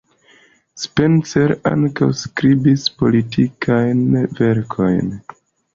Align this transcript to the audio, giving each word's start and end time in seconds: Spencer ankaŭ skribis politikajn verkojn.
Spencer 0.83 1.53
ankaŭ 1.73 2.09
skribis 2.23 2.89
politikajn 3.03 4.05
verkojn. 4.43 5.19